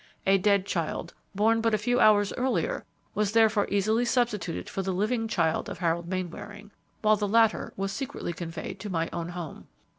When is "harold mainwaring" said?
5.77-6.71